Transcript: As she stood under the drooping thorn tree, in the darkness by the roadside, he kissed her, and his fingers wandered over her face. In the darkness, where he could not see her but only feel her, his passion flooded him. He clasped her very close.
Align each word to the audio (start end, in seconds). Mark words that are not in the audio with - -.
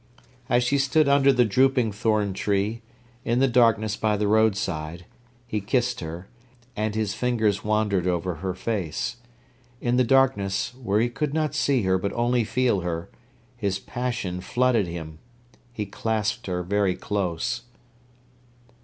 As 0.49 0.63
she 0.63 0.79
stood 0.79 1.07
under 1.07 1.31
the 1.31 1.45
drooping 1.45 1.91
thorn 1.91 2.33
tree, 2.33 2.81
in 3.23 3.37
the 3.37 3.47
darkness 3.47 3.95
by 3.95 4.17
the 4.17 4.27
roadside, 4.27 5.05
he 5.45 5.61
kissed 5.61 5.99
her, 5.99 6.27
and 6.75 6.95
his 6.95 7.13
fingers 7.13 7.63
wandered 7.63 8.07
over 8.07 8.37
her 8.41 8.55
face. 8.55 9.17
In 9.79 9.97
the 9.97 10.03
darkness, 10.03 10.73
where 10.73 10.99
he 10.99 11.07
could 11.07 11.35
not 11.35 11.53
see 11.53 11.83
her 11.83 11.99
but 11.99 12.13
only 12.13 12.43
feel 12.43 12.79
her, 12.79 13.11
his 13.55 13.77
passion 13.77 14.41
flooded 14.41 14.87
him. 14.87 15.19
He 15.71 15.85
clasped 15.85 16.47
her 16.47 16.63
very 16.63 16.95
close. 16.95 17.61